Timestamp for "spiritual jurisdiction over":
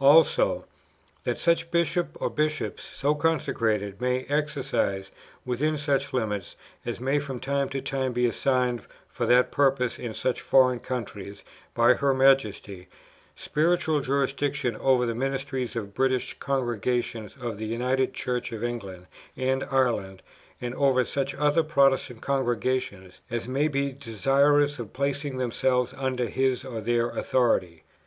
13.36-15.04